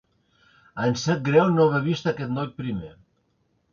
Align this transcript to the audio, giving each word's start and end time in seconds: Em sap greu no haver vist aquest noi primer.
Em 0.85 0.95
sap 1.01 1.21
greu 1.29 1.53
no 1.57 1.67
haver 1.67 1.81
vist 1.91 2.11
aquest 2.13 2.35
noi 2.39 2.49
primer. 2.63 2.91